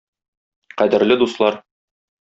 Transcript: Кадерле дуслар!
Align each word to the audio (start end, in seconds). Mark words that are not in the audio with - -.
Кадерле 0.81 1.21
дуслар! 1.23 1.63